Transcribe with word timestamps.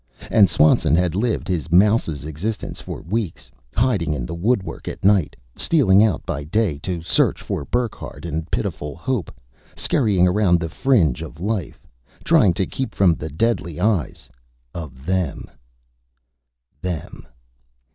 And 0.31 0.49
Swanson 0.49 0.95
had 0.95 1.13
lived 1.13 1.47
his 1.47 1.71
mouse's 1.71 2.25
existence 2.25 2.81
for 2.81 3.03
weeks, 3.03 3.51
hiding 3.75 4.15
in 4.15 4.25
the 4.25 4.33
woodwork 4.33 4.87
at 4.87 5.05
night, 5.05 5.35
stealing 5.55 6.03
out 6.03 6.25
by 6.25 6.43
day 6.43 6.79
to 6.79 7.03
search 7.03 7.39
for 7.39 7.65
Burckhardt 7.65 8.25
in 8.25 8.45
pitiful 8.49 8.95
hope, 8.95 9.29
scurrying 9.75 10.27
around 10.27 10.59
the 10.59 10.69
fringe 10.69 11.21
of 11.21 11.39
life, 11.39 11.85
trying 12.23 12.55
to 12.55 12.65
keep 12.65 12.95
from 12.95 13.13
the 13.13 13.29
deadly 13.29 13.79
eyes 13.79 14.27
of 14.73 15.05
them. 15.05 15.45
Them. 16.81 17.27